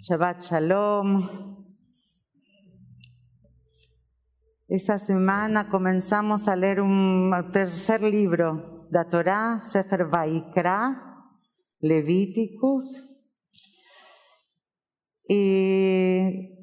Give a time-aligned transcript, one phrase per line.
[0.00, 1.56] Shabbat Shalom.
[4.68, 11.24] Esta semana comenzamos a leer un tercer libro da Torá, Sefer Vaikra,
[11.80, 12.84] Levíticos.
[15.28, 16.54] Y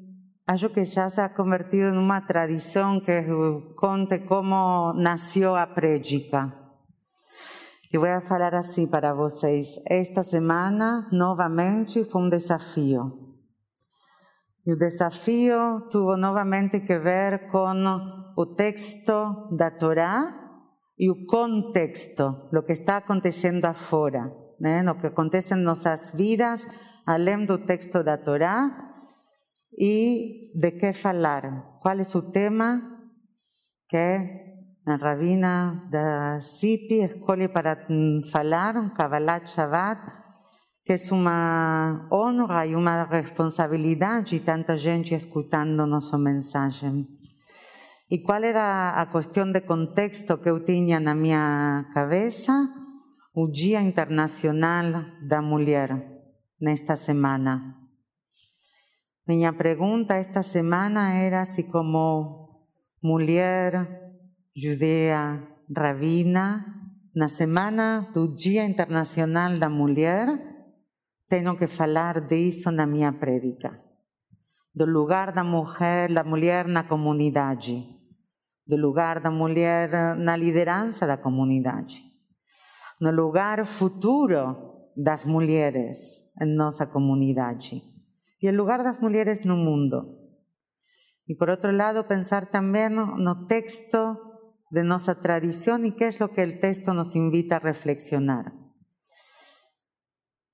[0.46, 3.22] algo que ya se ha convertido en una tradición que
[3.76, 6.62] conte cómo nació a prédica.
[7.92, 9.78] E vou falar assim para vocês.
[9.88, 13.25] Esta semana, novamente, foi um desafio.
[14.66, 17.72] E o desafio teve novamente que ver com
[18.36, 20.46] o texto da Torá
[20.98, 24.82] e o contexto, o que está acontecendo afora, né?
[24.90, 26.66] o que acontece em nossas vidas,
[27.06, 28.86] além do texto da Torá,
[29.78, 31.78] e de que falar.
[31.80, 32.82] Qual é o tema
[33.88, 34.46] que
[34.86, 37.86] a rabina da CIPI escolhe para
[38.32, 40.25] falar um Kabbalah Shabbat,
[40.86, 47.04] que é uma honra e uma responsabilidade tanta gente escutando nossa mensagem.
[48.08, 52.52] E qual era a questão de contexto que eu tinha na minha cabeça?
[53.34, 55.90] O Dia Internacional da Mulher,
[56.60, 57.74] nesta semana.
[59.26, 62.62] Minha pergunta esta semana era se como
[63.02, 63.72] mulher
[64.54, 65.42] judea
[65.76, 66.64] rabina,
[67.12, 70.55] na semana do Dia Internacional da Mulher,
[71.28, 73.80] tenho que falar disso na minha prédica.
[74.74, 77.84] Do lugar da mulher, da mulher na comunidade,
[78.66, 82.02] do lugar da mulher na liderança da comunidade,
[83.00, 87.82] no lugar futuro das mulheres em nossa comunidade
[88.42, 90.26] e o lugar das mulheres no mundo.
[91.28, 94.16] E por outro lado, pensar também no texto
[94.70, 98.65] de nuestra tradición y qué es lo que el texto nos invita a reflexionar.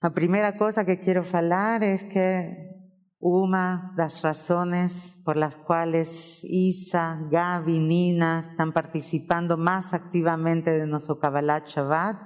[0.03, 2.72] La primera cosa que quiero hablar es que
[3.20, 10.89] una de las razones por las cuales Isa, Gaby, Nina están participando más activamente de
[10.89, 12.17] nuestro Kabbalah Shabbat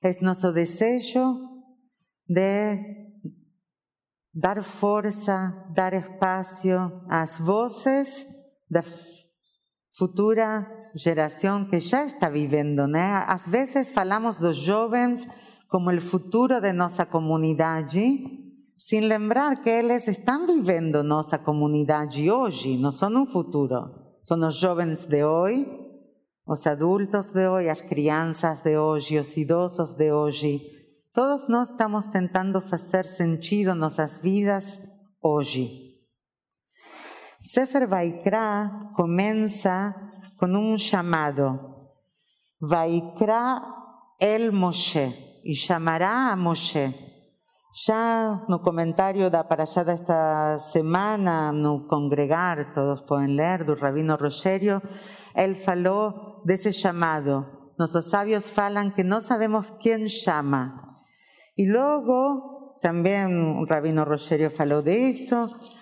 [0.00, 1.38] es nuestro deseo
[2.24, 3.12] de
[4.32, 8.26] dar fuerza, dar espacio a las voces
[8.68, 8.82] de
[9.90, 13.22] futura geração que já está vivendo, né?
[13.26, 15.28] Às vezes falamos dos jovens
[15.68, 18.00] como o futuro de nossa comunidade,
[18.78, 23.90] sem lembrar que eles estão vivendo nossa comunidade hoje, não são um futuro.
[24.22, 25.66] São os jovens de hoje,
[26.46, 30.60] os adultos de hoje, as crianças de hoje, os idosos de hoje.
[31.12, 34.80] Todos nós estamos tentando fazer sentido nossas vidas
[35.22, 35.86] hoje.
[37.40, 39.94] Sefer Vaikra começa
[40.36, 41.58] com um chamado.
[42.60, 43.62] Vaikra
[44.20, 46.92] el Moshe, e chamará a Moshe.
[47.86, 54.82] Já no comentário da Parashá desta semana, no congregar, todos podem ler, do Rabino Rogério,
[55.36, 57.46] ele falou desse chamado.
[57.78, 60.72] Nossos sábios falam que não sabemos quem chama.
[61.56, 63.26] E logo, também
[63.60, 65.36] o Rabino Rogério falou disso,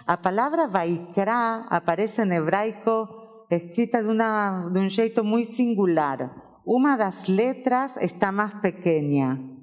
[0.06, 3.08] a palavra Vaikra aparece em hebraico
[3.48, 6.42] escrita de, una, de un jeito muy singular.
[6.64, 9.53] Una das letras está más pequeña.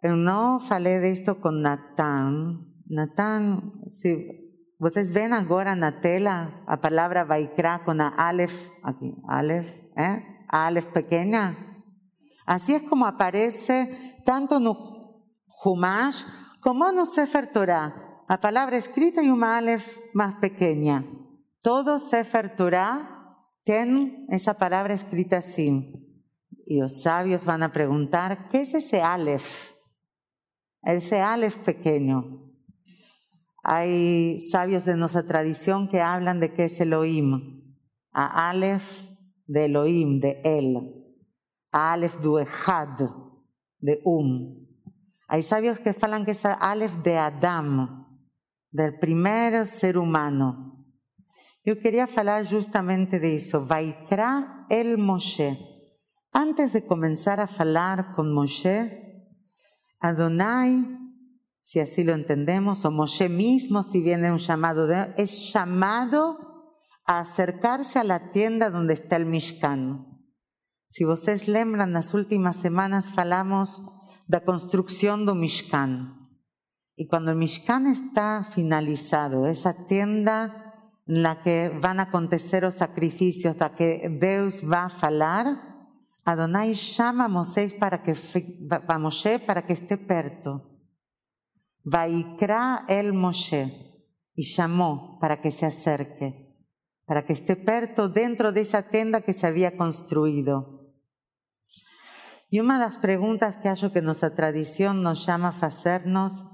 [0.00, 0.16] Eu
[0.60, 2.60] falei disto com Natan.
[2.88, 3.60] Natan,
[3.90, 4.28] se
[4.78, 9.66] vocês veem agora na tela a palavra Vaikra com a Aleph, aqui, Aleph,
[9.96, 10.22] ¿eh?
[10.48, 11.56] a Aleph pequena.
[12.46, 14.76] Assim é como aparece tanto no
[15.64, 16.24] Humash
[16.62, 18.22] como no Sefer Torah.
[18.28, 21.04] A palavra escrita e uma Aleph mais pequena.
[21.60, 23.34] Todo Sefer Torah
[23.64, 25.92] tiene esa palabra escrita así.
[26.66, 29.77] Y los sabios van a preguntar, ¿qué es ese Aleph?
[30.82, 32.52] Ese Aleph pequeño.
[33.62, 37.76] Hay sabios de nuestra tradición que hablan de qué es Elohim.
[38.12, 39.08] A Aleph
[39.46, 40.76] de Elohim, de él.
[41.72, 42.98] A Aleph du Echad,
[43.78, 44.66] de Um.
[45.28, 48.06] Hay sabios que hablan que es Aleph de Adam,
[48.70, 50.68] del primer ser humano.
[51.64, 53.66] Eu queria falar justamente disso.
[53.66, 55.58] Vaikra el Moshe.
[56.32, 59.07] Antes de começar a falar com Moshe,
[60.00, 60.98] Adonai,
[61.60, 66.38] se assim lo entendemos, o Moshe mismo, si viene un llamado de es llamado
[67.04, 70.06] a acercarse a la tienda donde está el Mishkan.
[70.90, 73.82] Si vocês lembram, nas últimas semanas falamos
[74.26, 76.14] da construção do Mishkan.
[76.96, 80.68] E quando o Mishkan está finalizado, essa tenda
[81.06, 85.67] en la que van a acontecer los sacrificios, la que Dios va a falar,
[86.28, 88.12] Adonai llama a Moisés para que,
[88.86, 90.50] a Moshe para que esté perto.
[91.82, 93.64] Vaikra el Moshe,
[94.34, 96.54] y llamó para que se acerque,
[97.06, 100.92] para que esté perto dentro de esa tenda que se había construido.
[102.50, 106.44] Y una de las preguntas que hallo que nuestra tradición nos llama a hacernos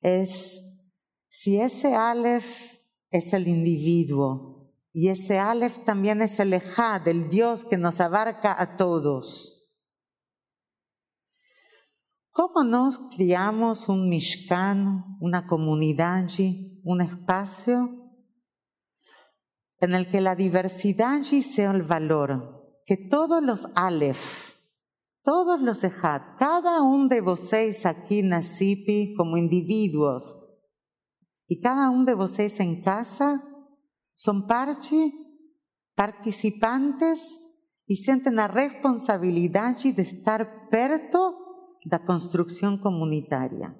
[0.00, 0.88] es
[1.28, 2.78] si ese Aleph
[3.10, 4.59] es el individuo
[4.92, 9.56] y ese Aleph también es el Ejad, el Dios que nos abarca a todos.
[12.32, 16.26] ¿Cómo nos criamos un Mishkan, una comunidad,
[16.82, 17.90] un espacio
[19.78, 22.80] en el que la diversidad sea el valor?
[22.84, 24.56] Que todos los Aleph,
[25.22, 30.36] todos los Ejad, cada uno de vosotros aquí en Nasipi como individuos
[31.46, 33.49] y cada uno de vosotros en casa
[34.20, 35.14] son parte,
[35.94, 37.40] participantes
[37.86, 43.74] y sienten la responsabilidad de estar perto la construcción comunitaria.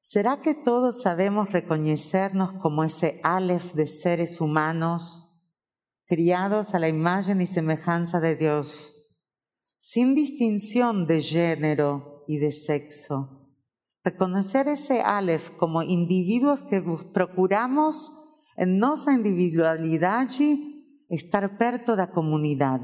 [0.00, 5.28] ¿Será que todos sabemos reconocernos como ese Aleph de seres humanos
[6.06, 8.94] criados a la imagen y semejanza de Dios,
[9.78, 13.43] sin distinción de género y de sexo?
[14.04, 18.12] Reconocer ese Aleph como individuos que procuramos
[18.56, 20.28] en nuestra individualidad
[21.08, 22.80] estar perto la comunidad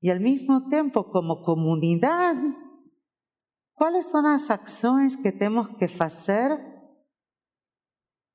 [0.00, 2.36] y al mismo tiempo como comunidad,
[3.74, 6.52] ¿cuáles son las acciones que tenemos que hacer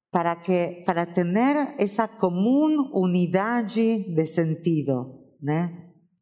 [0.09, 5.21] para, que, para tener esa común unidad de sentido?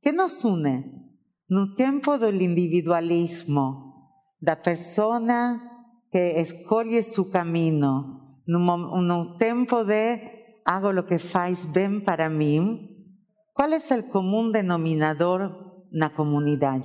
[0.01, 1.17] ¿Qué nos une?
[1.49, 3.90] En un tiempo del individualismo,
[4.41, 12.03] la persona que escoge su camino, en un, tiempo de hago lo que faz bien
[12.03, 12.89] para mí,
[13.53, 16.81] ¿Cuál es el común denominador en la comunidad?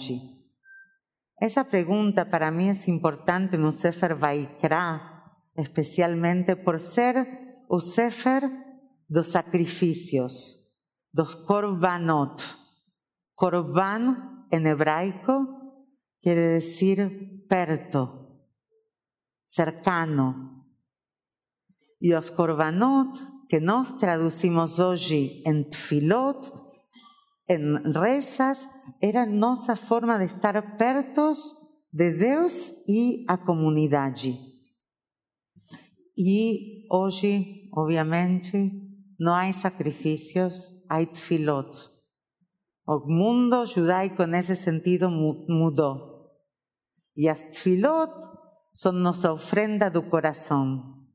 [1.38, 8.50] Esa pregunta para mí es importante en un Sefer Vaikra, especialmente por ser un Sefer
[9.08, 10.76] dos sacrificios,
[11.12, 12.42] dos korbanot.
[13.34, 15.86] Korban en hebraico
[16.20, 18.42] quiere decir perto,
[19.44, 20.66] cercano.
[21.98, 23.16] Y los korbanot
[23.48, 26.52] que nos traducimos hoy en tfilot,
[27.46, 28.70] en rezas,
[29.00, 31.56] era nuestra forma de estar pertos
[31.90, 34.14] de Dios y a comunidad.
[36.14, 38.72] Y hoy, obviamente,
[39.18, 41.96] no hay sacrificios, hay tfilot.
[42.88, 46.15] El mundo judaico en ese sentido mudó.
[47.16, 48.12] Y las tfilot
[48.72, 51.08] son nuestra ofrenda del corazón.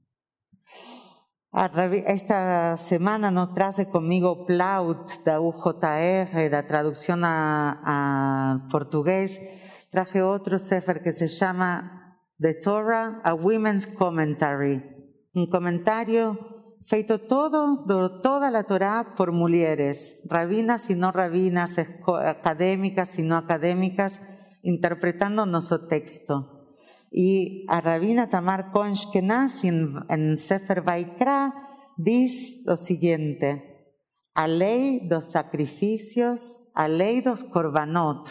[2.08, 9.40] Esta semana no traje conmigo Plaut da UJR, da traducción a, portugués.
[9.92, 14.82] Traje otro sefer que se llama The Torah, a Women's Commentary.
[15.34, 16.40] Un comentario
[16.88, 17.86] feito todo,
[18.22, 21.78] toda la Torah por mujeres, rabinas y no rabinas,
[22.26, 24.22] académicas y no académicas,
[24.64, 26.78] interpretando nuestro texto.
[27.12, 31.54] Y a Rabina Tamar Konshkenaz en, en Sefer Vaikra
[31.98, 33.72] dice lo siguiente,
[34.34, 38.30] a ley dos sacrificios, a ley dos korbanot,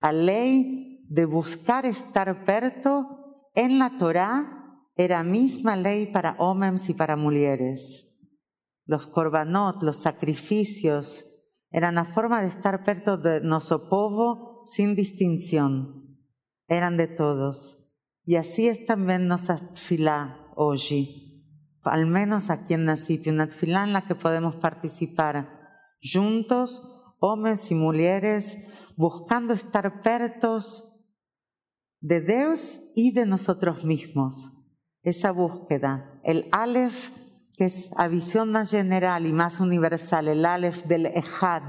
[0.00, 3.06] a ley de buscar estar perto,
[3.54, 8.18] en la Torá era misma ley para hombres y para mujeres.
[8.86, 11.26] Los korbanot, los sacrificios,
[11.70, 16.18] eran la forma de estar perto de nuestro pueblo sin distinción.
[16.68, 17.82] Eran de todos.
[18.24, 21.36] Y así es también nuestra tfilá hoy,
[21.84, 25.60] al menos aquí en Nasipio, una tfilá en la que podemos participar
[26.02, 26.82] juntos,
[27.20, 28.58] hombres y mujeres,
[28.96, 30.84] buscando estar pertos
[32.00, 34.52] de Dios y de nosotros mismos.
[35.02, 37.10] Esa búsqueda, el Aleph,
[37.56, 41.62] que es la visión más general y más universal, el Aleph del Ejad,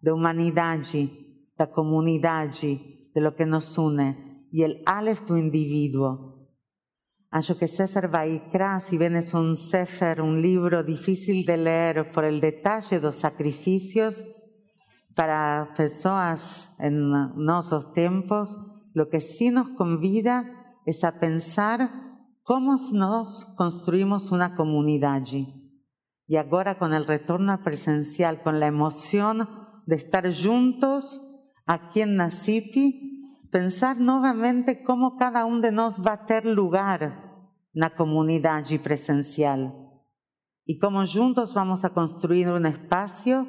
[0.00, 0.78] de humanidad,
[1.58, 6.48] de comunidad, de lo que nos une y el Aleph tu individuo.
[7.30, 12.24] Acho que Sefer Vaikra, si bien es un Sefer, un libro difícil de leer por
[12.24, 14.24] el detalle de los sacrificios,
[15.14, 18.58] para personas en nuestros tiempos,
[18.92, 21.90] lo que sí nos convida es a pensar
[22.42, 25.22] cómo nos construimos una comunidad.
[26.28, 29.48] Y ahora con el retorno presencial, con la emoción
[29.86, 31.20] de estar juntos
[31.66, 37.02] aquí en Nasipi, pensar nuevamente cómo cada uno de nos va a tener lugar
[37.74, 39.74] en la comunidad presencial
[40.64, 43.46] y cómo juntos vamos a construir un espacio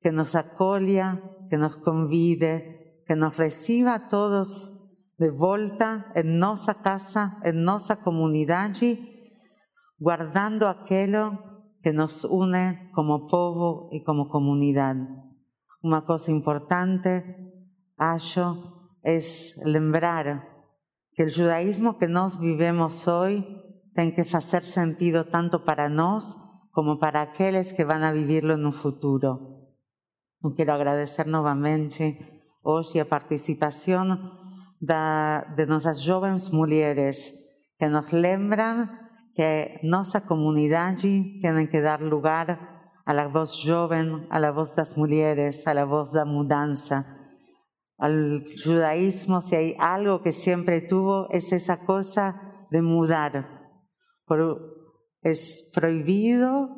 [0.00, 4.72] que nos acolia, que nos convide, que nos reciba a todos
[5.18, 8.98] de volta em nossa casa, em nossa comunidade,
[9.98, 11.38] guardando aquilo
[11.82, 15.27] que nos une como povo e como comunidade.
[15.88, 17.24] Uma coisa importante,
[17.96, 18.44] acho,
[19.02, 19.18] é
[19.64, 20.46] lembrar
[21.14, 23.42] que o judaísmo que nós vivemos hoje
[23.94, 26.36] tem que fazer sentido tanto para nós
[26.72, 29.30] como para aqueles que vão a vivirlo no futuro.
[30.44, 32.18] Eu quero agradecer novamente
[32.62, 34.04] hoje a participação
[34.78, 37.32] da, de nossas jovens mulheres
[37.78, 38.86] que nos lembram
[39.34, 42.77] que nossa comunidade tem que dar lugar
[43.08, 47.06] a la voz jovem, a la voz das mulheres, a la voz da mudança.
[47.96, 53.48] Al judaísmo, si hay algo que siempre tuvo, es esa cosa de mudar.
[55.22, 56.68] es prohibido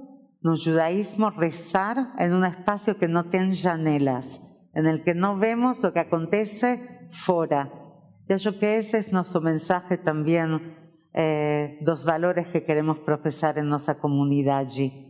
[0.40, 4.40] no judaísmo rezar en un espacio que no tiene janelas,
[4.72, 7.72] en el que no vemos lo que acontece fuera.
[8.28, 10.76] Yo que ese es nuestro mensaje también
[11.12, 15.09] eh, dos valores que queremos profesar en nuestra comunidad allí.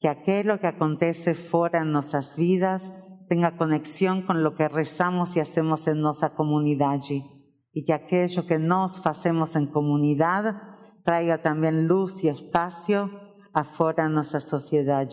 [0.00, 2.92] Que aquello que acontece fuera en nuestras vidas
[3.28, 7.00] tenga conexión con lo que rezamos y hacemos en nuestra comunidad.
[7.72, 10.56] Y que aquello que nos hacemos en comunidad
[11.04, 13.10] traiga también luz y espacio
[13.52, 15.08] afuera en nuestra sociedad.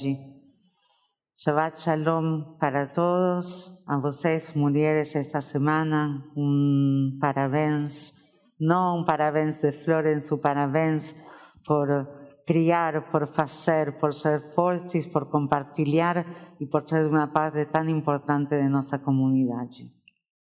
[1.38, 8.14] Shabbat Shalom para todos, a vocês, mulheres, esta semana, un parabéns,
[8.58, 11.14] no un parabéns de flores, un parabéns
[11.66, 15.88] por criar, por hacer, por ser fuertes, por compartir
[16.60, 19.68] y por ser una parte tan importante de nuestra comunidad.